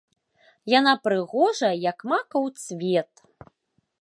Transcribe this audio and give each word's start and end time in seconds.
Яна 0.79 0.93
прыгожая, 1.07 1.71
як 1.89 1.97
макаў 2.13 2.43
цвет. 2.67 3.11